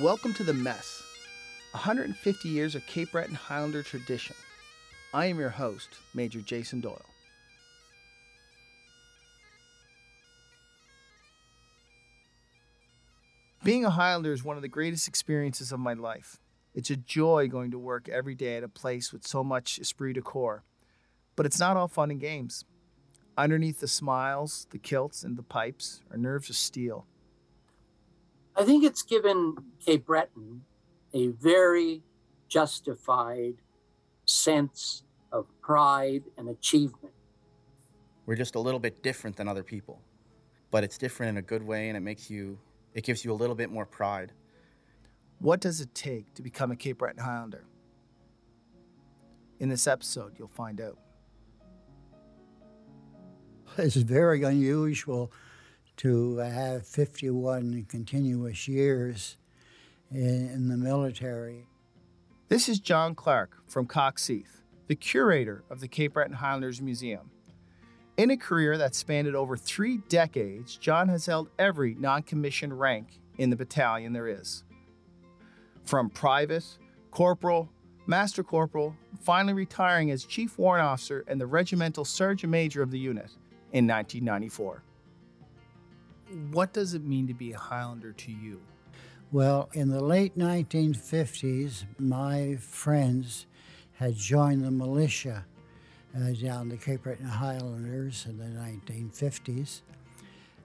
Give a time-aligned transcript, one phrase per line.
[0.00, 1.02] Welcome to The Mess,
[1.72, 4.34] 150 years of Cape Breton Highlander tradition.
[5.12, 7.04] I am your host, Major Jason Doyle.
[13.62, 16.38] Being a Highlander is one of the greatest experiences of my life.
[16.74, 20.14] It's a joy going to work every day at a place with so much esprit
[20.14, 20.64] de corps.
[21.36, 22.64] But it's not all fun and games.
[23.36, 27.04] Underneath the smiles, the kilts, and the pipes are nerves of steel.
[28.54, 30.62] I think it's given Cape Breton
[31.14, 32.02] a very
[32.48, 33.54] justified
[34.26, 37.14] sense of pride and achievement.
[38.26, 40.00] We're just a little bit different than other people,
[40.70, 42.58] but it's different in a good way and it makes you,
[42.94, 44.32] it gives you a little bit more pride.
[45.38, 47.64] What does it take to become a Cape Breton Highlander?
[49.58, 50.98] In this episode, you'll find out.
[53.78, 55.32] It's very unusual
[55.98, 59.36] to have 51 continuous years
[60.10, 61.66] in, in the military.
[62.48, 67.30] This is John Clark from Coxheath, the curator of the Cape Breton Highlanders Museum.
[68.16, 73.20] In a career that spanned over three decades, John has held every non commissioned rank
[73.38, 74.64] in the battalion there is.
[75.84, 76.78] From private,
[77.10, 77.70] corporal,
[78.06, 82.98] master corporal, finally retiring as chief warrant officer and the regimental sergeant major of the
[82.98, 83.30] unit
[83.72, 84.82] in 1994.
[86.50, 88.60] What does it mean to be a Highlander to you?
[89.30, 93.46] Well, in the late 1950s, my friends
[93.94, 95.44] had joined the militia
[96.16, 99.82] uh, down the Cape Breton Highlanders in the 1950s.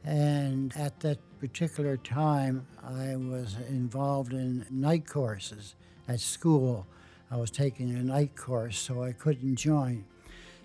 [0.04, 5.76] And at that particular time, I was involved in night courses
[6.08, 6.88] at school.
[7.30, 10.06] I was taking a night course, so I couldn't join.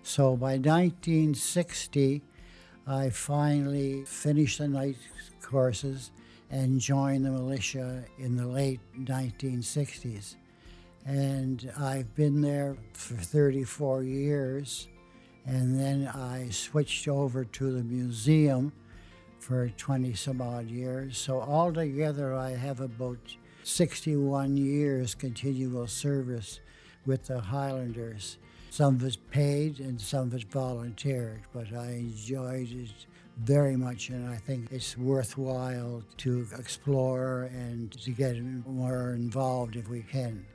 [0.04, 2.22] So by 1960,
[2.86, 4.96] I finally finished the night
[5.40, 6.10] courses
[6.50, 10.34] and joined the militia in the late 1960s.
[11.06, 14.88] And I've been there for 34 years.
[15.46, 18.72] And then I switched over to the museum
[19.38, 21.18] for 20 some odd years.
[21.18, 23.18] So altogether, I have about
[23.64, 26.60] 61 years continual service
[27.06, 28.38] with the Highlanders.
[28.72, 33.04] Some of it's paid and some of it's volunteered, but I enjoyed it
[33.36, 39.90] very much, and I think it's worthwhile to explore and to get more involved if
[39.90, 40.46] we can.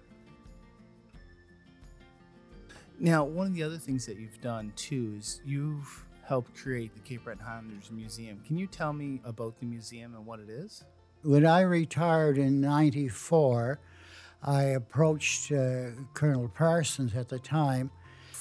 [2.99, 7.01] Now, one of the other things that you've done too is you've helped create the
[7.01, 8.41] Cape Breton Highlanders Museum.
[8.47, 10.83] Can you tell me about the museum and what it is?
[11.21, 13.79] When I retired in 94,
[14.41, 17.91] I approached uh, Colonel Parsons at the time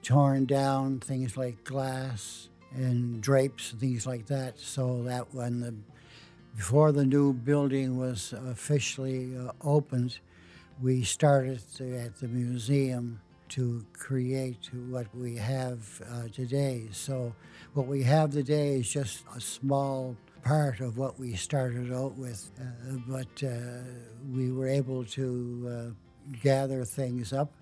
[0.02, 5.74] torn down, things like glass and drapes, things like that, so that when the
[6.56, 10.18] before the new building was officially uh, opened,
[10.82, 16.88] we started at the museum to create what we have uh, today.
[16.90, 17.34] So,
[17.74, 22.50] what we have today is just a small part of what we started out with,
[22.60, 23.82] uh, but uh,
[24.32, 27.52] we were able to uh, gather things up,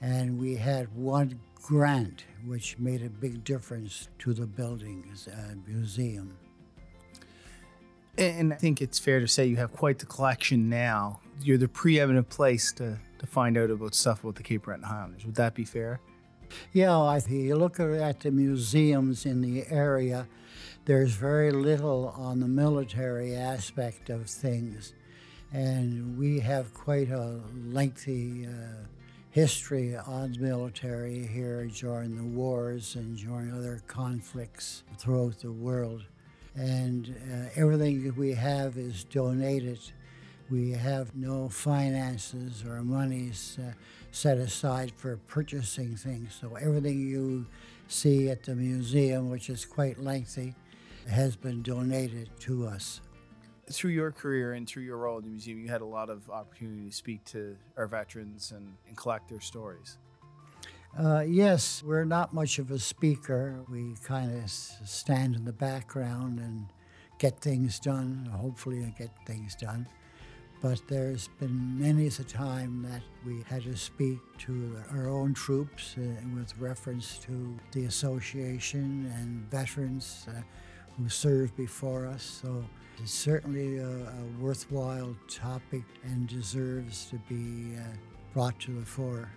[0.00, 6.36] and we had one grant which made a big difference to the buildings uh, museum.
[8.16, 11.20] And I think it's fair to say you have quite the collection now.
[11.42, 15.26] You're the preeminent place to, to find out about stuff about the Cape Breton Highlanders.
[15.26, 16.00] Would that be fair?
[16.72, 20.28] Yeah, I, if you look at the museums in the area,
[20.84, 24.92] there's very little on the military aspect of things.
[25.52, 28.86] And we have quite a lengthy uh,
[29.30, 36.04] history on the military here during the wars and during other conflicts throughout the world
[36.54, 39.80] and uh, everything that we have is donated.
[40.50, 43.72] We have no finances or monies uh,
[44.12, 46.36] set aside for purchasing things.
[46.40, 47.46] So everything you
[47.88, 50.54] see at the museum, which is quite lengthy,
[51.08, 53.00] has been donated to us.
[53.70, 56.28] Through your career and through your role in the museum, you had a lot of
[56.28, 59.96] opportunity to speak to our veterans and, and collect their stories.
[60.96, 63.64] Uh, yes, we're not much of a speaker.
[63.68, 66.66] We kind of stand in the background and
[67.18, 69.88] get things done, hopefully, get things done.
[70.62, 75.96] But there's been many a time that we had to speak to our own troops
[75.98, 76.02] uh,
[76.32, 80.42] with reference to the association and veterans uh,
[80.96, 82.22] who served before us.
[82.22, 82.64] So
[83.02, 87.82] it's certainly a, a worthwhile topic and deserves to be uh,
[88.32, 89.28] brought to the fore.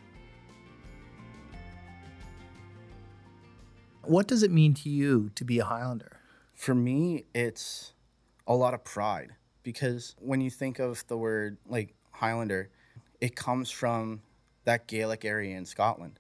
[4.08, 6.22] What does it mean to you to be a Highlander?
[6.56, 7.92] For me, it's
[8.48, 12.70] a lot of pride because when you think of the word like Highlander,
[13.20, 14.22] it comes from
[14.64, 16.20] that Gaelic area in Scotland.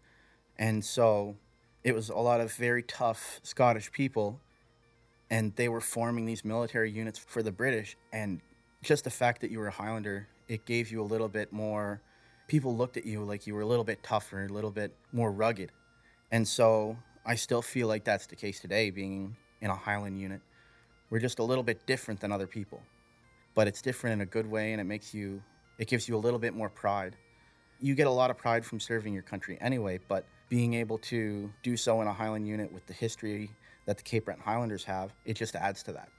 [0.60, 1.38] And so
[1.86, 4.42] it was a lot of very tough Scottish people,
[5.30, 7.96] and they were forming these military units for the British.
[8.12, 8.42] And
[8.84, 12.02] just the fact that you were a Highlander, it gave you a little bit more.
[12.50, 15.32] People looked at you like you were a little bit tougher, a little bit more
[15.32, 15.72] rugged.
[16.32, 20.42] And so I still feel like that's the case today, being in a Highland unit.
[21.12, 22.82] We're just a little bit different than other people
[23.58, 25.42] but it's different in a good way and it makes you
[25.80, 27.18] it gives you a little bit more pride
[27.82, 31.52] you get a lot of pride from serving your country anyway but being able to
[31.64, 33.50] do so in a highland unit with the history
[33.86, 36.10] that the cape breton highlanders have it just adds to that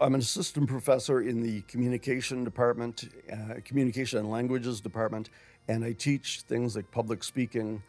[0.00, 5.30] I'm an assistant professor in the communication department, uh, communication and languages department,
[5.66, 7.82] and I teach things like public speaking,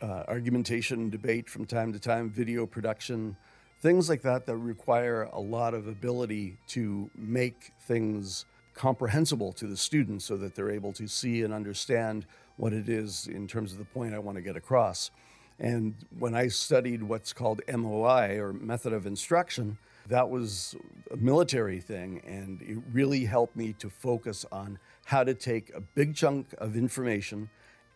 [0.00, 3.36] uh, argumentation, debate from time to time, video production,
[3.80, 9.76] things like that that require a lot of ability to make things comprehensible to the
[9.76, 13.78] students so that they're able to see and understand what it is in terms of
[13.78, 15.10] the point I want to get across.
[15.58, 20.76] And when I studied what's called MOI or method of instruction, that was
[21.10, 22.22] a military thing.
[22.24, 26.76] And it really helped me to focus on how to take a big chunk of
[26.76, 27.50] information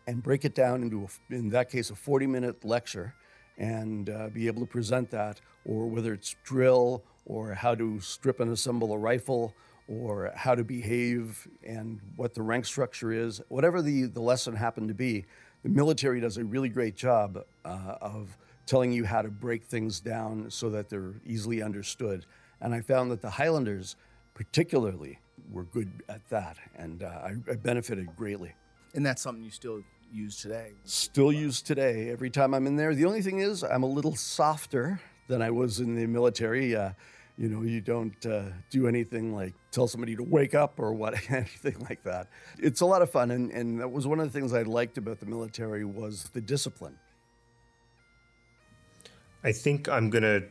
[0.07, 3.13] and break it down into, a, in that case, a 40 minute lecture
[3.57, 8.39] and uh, be able to present that, or whether it's drill or how to strip
[8.39, 9.53] and assemble a rifle
[9.87, 14.87] or how to behave and what the rank structure is, whatever the, the lesson happened
[14.87, 15.25] to be,
[15.63, 19.99] the military does a really great job uh, of telling you how to break things
[19.99, 22.25] down so that they're easily understood.
[22.61, 23.95] And I found that the Highlanders,
[24.33, 25.19] particularly,
[25.51, 28.53] were good at that, and uh, I, I benefited greatly.
[28.93, 29.81] And that's something you still
[30.13, 30.73] use today.
[30.83, 32.09] Still used today.
[32.09, 32.93] Every time I'm in there.
[32.93, 36.75] The only thing is, I'm a little softer than I was in the military.
[36.75, 36.91] Uh,
[37.37, 41.15] you know, you don't uh, do anything like tell somebody to wake up or what,
[41.29, 42.27] anything like that.
[42.59, 44.97] It's a lot of fun, and, and that was one of the things I liked
[44.97, 46.97] about the military was the discipline.
[49.43, 50.43] I think I'm going to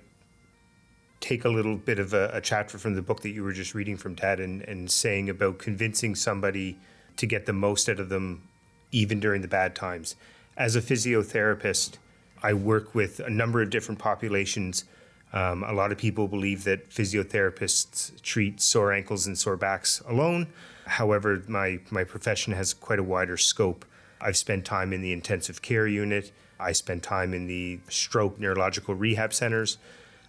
[1.20, 3.74] take a little bit of a, a, chapter from the book that you were just
[3.74, 6.78] reading from Ted and, and saying about convincing somebody
[7.16, 8.48] to get the most out of them
[8.92, 10.14] even during the bad times.
[10.56, 11.96] As a physiotherapist,
[12.42, 14.84] I work with a number of different populations.
[15.32, 20.48] Um, a lot of people believe that physiotherapists treat sore ankles and sore backs alone.
[20.86, 23.84] However, my, my profession has quite a wider scope.
[24.20, 26.32] I've spent time in the intensive care unit.
[26.60, 29.78] I spend time in the stroke neurological rehab centers.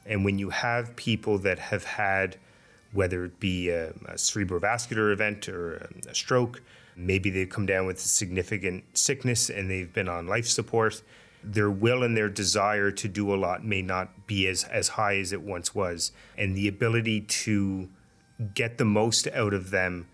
[0.06, 2.38] And when you have people that have had,
[2.92, 6.62] whether it be a, a cerebrovascular event or a stroke,
[6.96, 11.02] Maybe they've come down with significant sickness and they've been on life support.
[11.44, 15.18] Their will and their desire to do a lot may not be as, as high
[15.18, 16.12] as it once was.
[16.38, 17.90] And the ability to
[18.54, 20.08] get the most out of them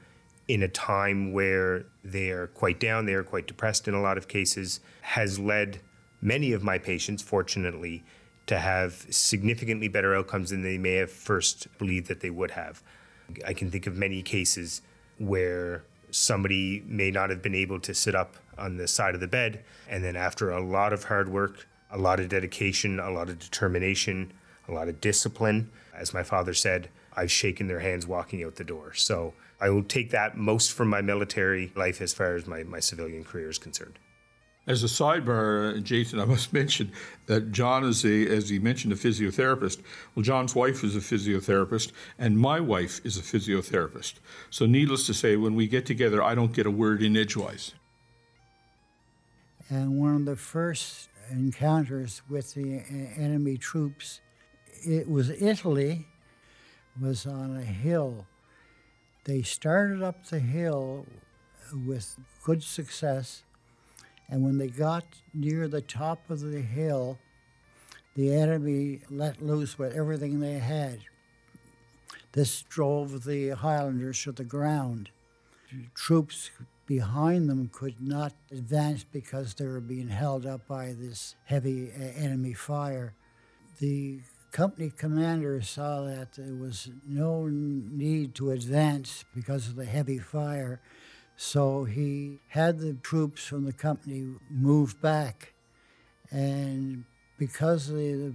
[0.47, 4.17] in a time where they are quite down, they are quite depressed in a lot
[4.17, 5.79] of cases, has led
[6.21, 8.03] many of my patients, fortunately,
[8.47, 12.81] to have significantly better outcomes than they may have first believed that they would have.
[13.45, 14.81] I can think of many cases
[15.19, 19.27] where somebody may not have been able to sit up on the side of the
[19.27, 19.63] bed.
[19.87, 23.39] And then, after a lot of hard work, a lot of dedication, a lot of
[23.39, 24.31] determination,
[24.67, 28.63] a lot of discipline, as my father said, I've shaken their hands walking out the
[28.63, 28.93] door.
[28.93, 32.79] So I will take that most from my military life as far as my, my
[32.79, 33.99] civilian career is concerned.
[34.67, 36.91] As a sidebar, Jason, I must mention
[37.25, 39.81] that John is a, as he mentioned, a physiotherapist.
[40.13, 44.15] Well, John's wife is a physiotherapist, and my wife is a physiotherapist.
[44.49, 47.73] So, needless to say, when we get together, I don't get a word in edgewise.
[49.69, 52.81] And one of the first encounters with the
[53.17, 54.19] enemy troops,
[54.83, 56.07] it was Italy,
[56.99, 58.25] was on a hill.
[59.25, 61.05] They started up the hill
[61.85, 63.43] with good success
[64.29, 67.19] and when they got near the top of the hill,
[68.15, 70.99] the enemy let loose with everything they had
[72.33, 75.09] This drove the Highlanders to the ground.
[75.95, 76.51] Troops
[76.85, 82.03] behind them could not advance because they were being held up by this heavy uh,
[82.15, 83.13] enemy fire.
[83.79, 84.21] The
[84.51, 90.81] company commander saw that there was no need to advance because of the heavy fire,
[91.41, 95.53] so he had the troops from the company move back.
[96.31, 97.05] And
[97.37, 98.33] because of the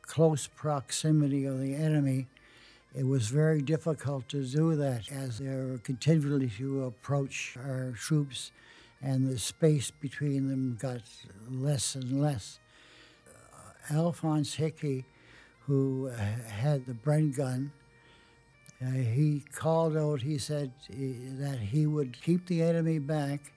[0.00, 2.28] close proximity of the enemy,
[2.94, 8.52] it was very difficult to do that as they were continually to approach our troops,
[9.02, 11.02] and the space between them got
[11.50, 12.58] less and less.
[13.90, 15.04] Alphonse Hickey,
[15.66, 17.72] who had the Bren gun,
[18.82, 23.52] uh, he called out, he said that he would keep the enemy back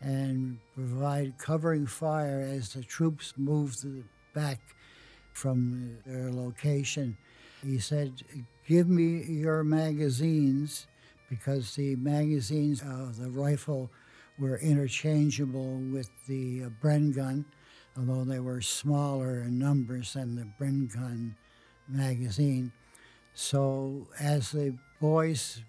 [0.00, 3.84] and provide covering fire as the troops moved
[4.34, 4.60] back
[5.32, 7.16] from their location.
[7.62, 8.22] He said,
[8.66, 10.86] Give me your magazines
[11.28, 13.90] because the magazines of the rifle
[14.38, 17.44] were interchangeable with the uh, Bren gun,
[17.96, 21.36] although they were smaller in numbers than the Bren gun
[21.88, 22.72] magazine.
[23.38, 25.62] So as the boys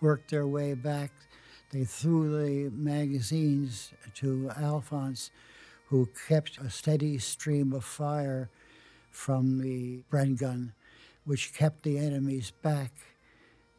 [0.00, 1.12] worked their way back,
[1.70, 5.30] they threw the magazines to Alphonse,
[5.88, 8.48] who kept a steady stream of fire
[9.10, 10.72] from the Bren gun,
[11.26, 12.90] which kept the enemies back.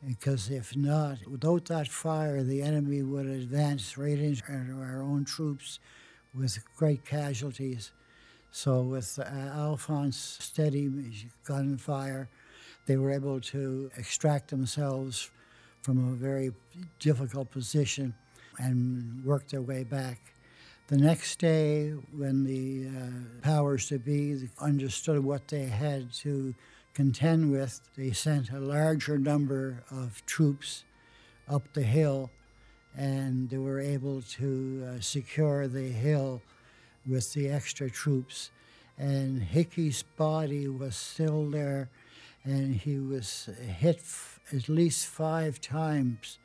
[0.07, 5.79] Because if not, without that fire, the enemy would advance right into our own troops
[6.35, 7.91] with great casualties.
[8.51, 10.91] So, with uh, Alphonse steady
[11.43, 12.29] gunfire,
[12.85, 15.29] they were able to extract themselves
[15.81, 16.51] from a very
[16.99, 18.13] difficult position
[18.57, 20.19] and work their way back.
[20.87, 26.53] The next day, when the uh, powers to be understood what they had to
[26.93, 30.83] contend with, they sent a larger number of troops
[31.47, 32.29] up the hill,
[32.97, 36.41] and they were able to uh, secure the hill
[37.07, 38.51] with the extra troops.
[38.97, 41.89] And Hickey's body was still there,
[42.43, 46.39] and he was hit f- at least five times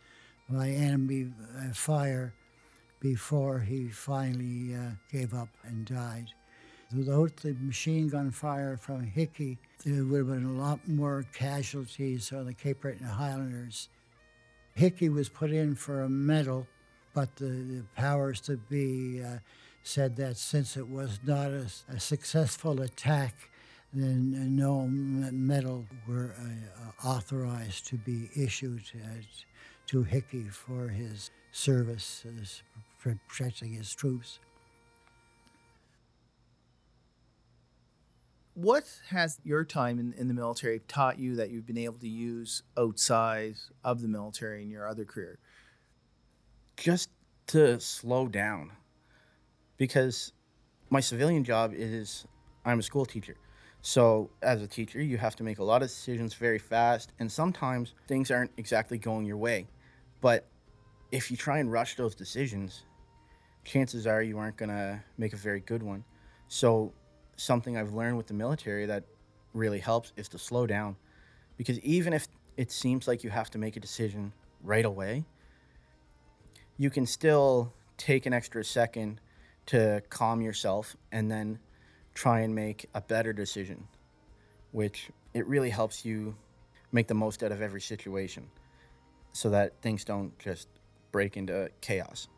[0.48, 2.34] by enemy uh, fire
[3.00, 6.26] before he finally uh, gave up and died.
[6.96, 12.32] Without the machine gun fire from Hickey, there would have been a lot more casualties
[12.32, 13.88] on the Cape Breton Highlanders.
[14.74, 16.66] Hickey was put in for a medal,
[17.12, 19.38] but the, the powers to be uh,
[19.82, 23.34] said that since it was not a, a successful attack,
[24.02, 29.08] then no medal were uh, authorized to be issued uh,
[29.86, 32.62] to Hickey for his service as
[32.98, 34.38] protecting his troops.
[38.54, 42.08] What has your time in, in the military taught you that you've been able to
[42.08, 45.38] use outside of the military in your other career?
[46.76, 47.10] Just
[47.48, 48.72] to slow down.
[49.76, 50.32] Because
[50.88, 52.26] my civilian job is
[52.64, 53.36] I'm a school teacher.
[53.88, 57.30] So, as a teacher, you have to make a lot of decisions very fast, and
[57.30, 59.68] sometimes things aren't exactly going your way.
[60.20, 60.44] But
[61.12, 62.82] if you try and rush those decisions,
[63.62, 66.02] chances are you aren't going to make a very good one.
[66.48, 66.92] So,
[67.36, 69.04] something I've learned with the military that
[69.54, 70.96] really helps is to slow down.
[71.56, 72.26] Because even if
[72.56, 74.32] it seems like you have to make a decision
[74.64, 75.26] right away,
[76.76, 79.20] you can still take an extra second
[79.66, 81.60] to calm yourself and then
[82.16, 83.86] try and make a better decision,
[84.72, 86.34] which it really helps you
[86.90, 88.48] make the most out of every situation
[89.32, 90.66] so that things don't just
[91.12, 92.28] break into chaos,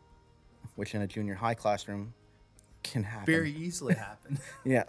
[0.75, 2.13] which in a junior high classroom
[2.83, 3.25] can happen.
[3.25, 4.37] Very easily happen.
[4.65, 4.83] yeah.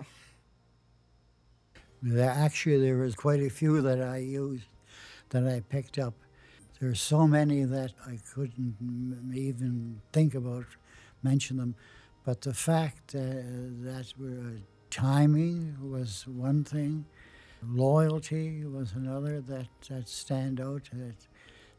[2.19, 4.65] Actually, there was quite a few that I used
[5.29, 6.15] that I picked up.
[6.81, 10.65] There's so many that I couldn't even think about
[11.23, 11.75] mention them.
[12.25, 17.05] But the fact uh, that we're uh, timing was one thing,
[17.67, 21.15] loyalty was another that, that stand out that,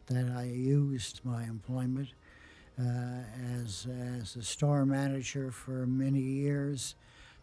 [0.08, 2.10] that I used my employment.
[2.80, 3.24] Uh,
[3.60, 3.86] as,
[4.18, 6.96] as a store manager for many years,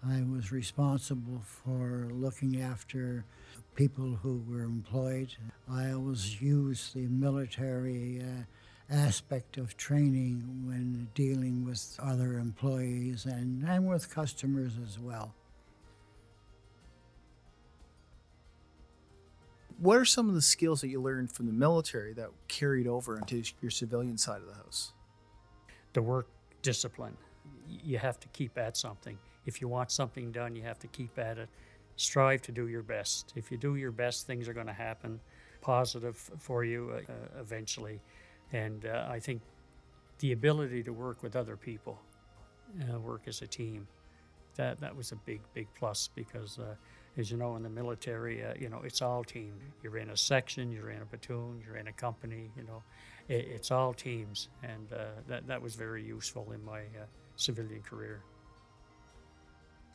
[0.07, 3.25] I was responsible for looking after
[3.75, 5.29] people who were employed.
[5.71, 13.63] I always used the military uh, aspect of training when dealing with other employees and,
[13.69, 15.35] and with customers as well.
[19.79, 23.17] What are some of the skills that you learned from the military that carried over
[23.17, 24.93] into your civilian side of the house?
[25.93, 26.29] the work
[26.63, 27.17] discipline.
[27.67, 29.19] You have to keep at something.
[29.47, 31.49] If you want something done, you have to keep at it.
[31.97, 33.33] Strive to do your best.
[33.35, 35.21] If you do your best, things are going to happen.
[35.61, 38.01] positive for you uh, eventually.
[38.53, 39.43] And uh, I think
[40.21, 42.01] the ability to work with other people,
[42.81, 43.87] uh, work as a team,
[44.55, 46.75] that, that was a big, big plus because, uh,
[47.19, 49.53] as you know, in the military, uh, you know, it's all team.
[49.83, 52.83] You're in a section, you're in a platoon, you're in a company, you know,
[53.29, 54.49] it, it's all teams.
[54.63, 56.83] And uh, that, that was very useful in my
[57.37, 58.23] civilian career.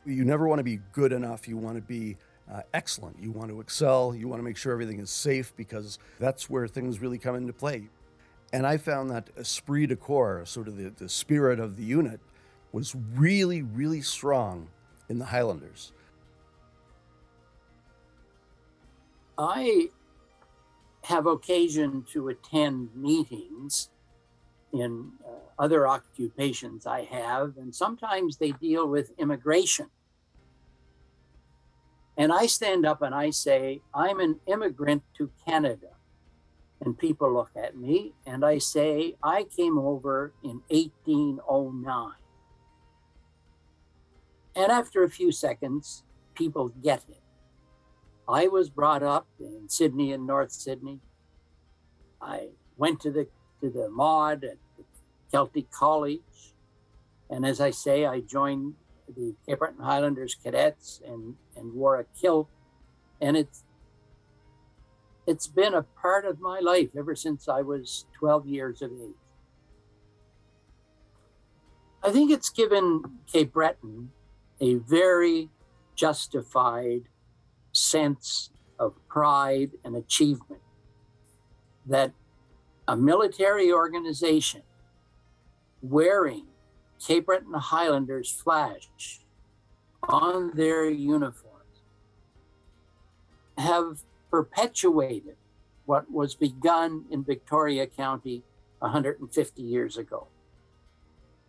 [0.06, 1.48] You never want to be good enough.
[1.48, 2.16] You want to be
[2.52, 3.18] uh, excellent.
[3.18, 4.14] You want to excel.
[4.14, 7.52] You want to make sure everything is safe because that's where things really come into
[7.52, 7.88] play.
[8.52, 12.20] And I found that esprit de corps, sort of the, the spirit of the unit,
[12.72, 14.68] was really, really strong
[15.08, 15.92] in the Highlanders.
[19.36, 19.90] I
[21.02, 23.90] have occasion to attend meetings
[24.72, 29.86] in uh, other occupations I have, and sometimes they deal with immigration.
[32.16, 35.88] And I stand up and I say, I'm an immigrant to Canada.
[36.80, 42.12] And people look at me and I say, I came over in 1809.
[44.54, 47.23] And after a few seconds, people get it.
[48.28, 51.00] I was brought up in Sydney and North Sydney.
[52.20, 53.28] I went to the
[53.60, 54.84] to the mod at the
[55.30, 56.54] Celtic College.
[57.30, 58.74] And as I say, I joined
[59.08, 62.48] the Cape Breton Highlanders cadets and, and wore a kilt.
[63.20, 63.62] And it's
[65.26, 69.14] it's been a part of my life ever since I was 12 years of age.
[72.02, 73.02] I think it's given
[73.32, 74.10] Cape Breton
[74.60, 75.48] a very
[75.96, 77.04] justified
[77.74, 80.62] sense of pride and achievement
[81.86, 82.12] that
[82.88, 84.62] a military organization
[85.82, 86.46] wearing
[87.04, 89.20] Cape Breton Highlanders flash
[90.02, 91.54] on their uniforms
[93.58, 95.36] have perpetuated
[95.84, 98.42] what was begun in Victoria County
[98.78, 100.28] 150 years ago.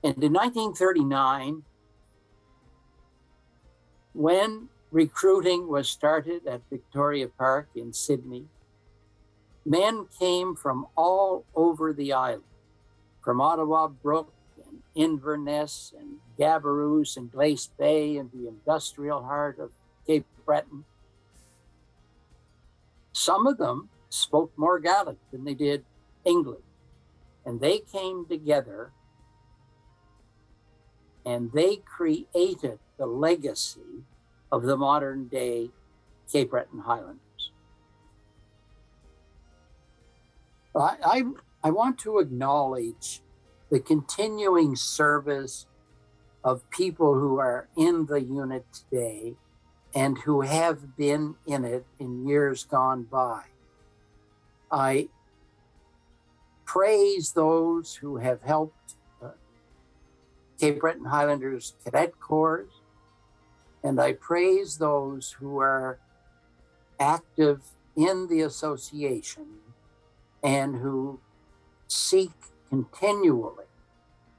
[0.04, 1.64] And in 1939,
[4.14, 8.46] when recruiting was started at Victoria Park in Sydney,
[9.66, 12.44] men came from all over the island,
[13.22, 14.32] from Ottawa Brook
[14.66, 19.72] and Inverness and Gabarus and Glace Bay and the industrial heart of
[20.08, 20.86] Cape Breton.
[23.12, 25.84] Some of them spoke more Gaelic than they did
[26.24, 26.64] English.
[27.46, 28.94] And they came together
[31.26, 34.06] and they created the legacy
[34.56, 35.70] of the modern day
[36.32, 37.52] Cape Breton Highlanders.
[40.74, 41.24] I, I,
[41.62, 43.22] I want to acknowledge
[43.70, 45.68] the continuing service
[46.42, 49.34] of people who are in the unit today
[49.94, 53.42] and who have been in it in years gone by.
[54.72, 55.10] I
[56.64, 59.32] praise those who have helped uh,
[60.62, 62.68] Cape Breton Highlanders Cadet Corps,
[63.86, 66.00] and I praise those who are
[67.00, 67.62] active
[67.96, 69.46] in the association
[70.44, 71.20] and who
[71.88, 72.32] seek
[72.68, 73.66] continually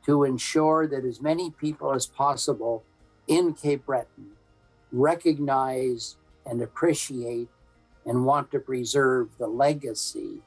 [0.04, 2.82] to ensure that as many people as possible
[3.28, 4.32] in Cape Breton
[4.90, 7.48] recognize and appreciate
[8.04, 10.42] and want to preserve the legacy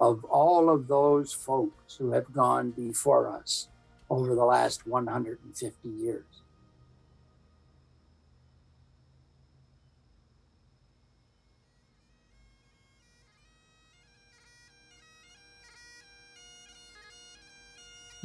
[0.00, 3.68] of all of those folks who have gone before us
[4.10, 6.43] over the last 150 years.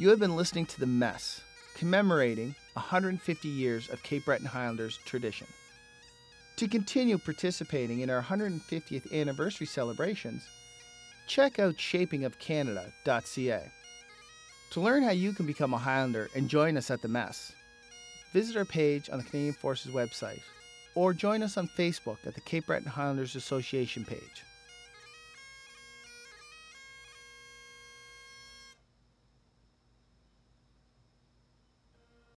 [0.00, 1.42] You have been listening to The Mess,
[1.74, 5.46] commemorating 150 years of Cape Breton Highlanders tradition.
[6.56, 10.48] To continue participating in our 150th anniversary celebrations,
[11.26, 13.70] check out shapingofcanada.ca.
[14.70, 17.52] To learn how you can become a Highlander and join us at The Mess,
[18.32, 20.40] visit our page on the Canadian Forces website
[20.94, 24.44] or join us on Facebook at the Cape Breton Highlanders Association page.